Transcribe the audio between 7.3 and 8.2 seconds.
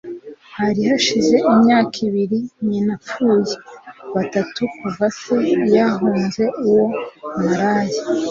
maraya.